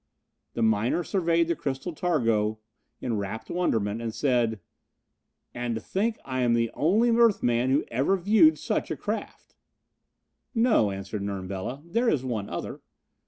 The 0.55 0.63
miner 0.63 1.03
surveyed 1.03 1.47
the 1.47 1.55
crystal 1.55 1.93
targo 1.93 2.57
in 3.01 3.19
rapt 3.19 3.51
wonderment 3.51 4.01
and 4.01 4.15
said: 4.15 4.59
"And 5.53 5.75
to 5.75 5.81
think 5.81 6.17
I 6.25 6.39
am 6.41 6.55
the 6.55 6.71
only 6.73 7.11
earth 7.11 7.43
man 7.43 7.69
who 7.69 7.85
ever 7.89 8.17
viewed 8.17 8.57
such 8.57 8.89
a 8.89 8.97
craft!" 8.97 9.53
"No," 10.55 10.89
answered 10.89 11.21
Nern 11.21 11.45
Bela, 11.47 11.83
"there 11.85 12.09
is 12.09 12.25
one 12.25 12.49
other." 12.49 12.81